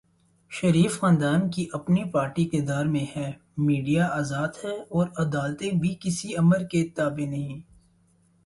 شریف 0.51 0.99
خاندان 0.99 1.49
کی 1.49 1.65
اپنی 1.73 2.03
پارٹی 2.11 2.45
اقتدار 2.45 2.85
میں 2.85 3.05
ہے، 3.15 3.31
میڈیا 3.57 4.07
آزاد 4.11 4.63
ہے 4.63 4.75
اور 4.89 5.07
عدالتیں 5.17 5.71
بھی 5.71 5.95
کسی 5.99 6.35
آمر 6.35 6.63
کے 6.63 6.87
تابع 6.95 7.25
نہیں۔ 7.25 7.61